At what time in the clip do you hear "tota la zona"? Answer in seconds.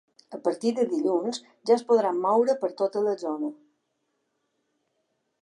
2.81-3.53